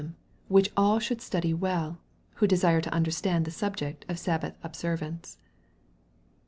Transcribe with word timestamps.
MAEK, 0.03 0.09
CHAP. 0.09 0.13
II. 0.13 0.19
37 0.49 0.53
which 0.55 0.71
all 0.75 0.97
should 0.99 1.21
study 1.21 1.53
well, 1.53 1.99
who 2.37 2.47
desire 2.47 2.81
to 2.81 2.91
understand 2.91 3.45
the 3.45 3.51
subject 3.51 4.03
of 4.09 4.17
Sabbath 4.17 4.55
observance. 4.63 5.37